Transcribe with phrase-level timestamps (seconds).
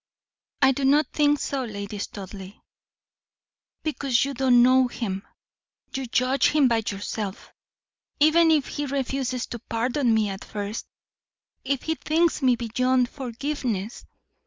[0.63, 2.59] "I do not think so, Lady Studleigh."
[3.83, 5.21] "Because you do not know him;
[5.93, 7.53] you judge him by yourself.
[8.19, 10.87] Even if he refuses to pardon me at first,
[11.63, 14.03] if he thinks me beyond forgiveness.